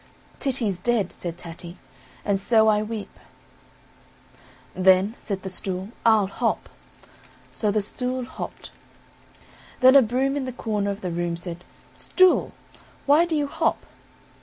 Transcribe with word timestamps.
"Titty's 0.39 0.79
dead," 0.79 1.13
said 1.13 1.37
Tatty, 1.37 1.77
"and 2.25 2.39
so 2.39 2.69
I 2.69 2.81
weep;" 2.81 3.19
"then," 4.73 5.13
said 5.15 5.43
the 5.43 5.49
stool, 5.51 5.89
"I'll 6.03 6.25
hop," 6.25 6.69
so 7.51 7.69
the 7.69 7.83
stool 7.83 8.25
hopped. 8.25 8.71
Then 9.79 9.95
a 9.95 10.01
broom 10.01 10.35
in 10.35 10.45
the 10.45 10.53
corner 10.53 10.89
of 10.89 11.01
the 11.01 11.11
room 11.11 11.37
said, 11.37 11.63
"Stool, 11.95 12.53
why 13.05 13.25
do 13.27 13.35
you 13.35 13.45
hop?" 13.45 13.85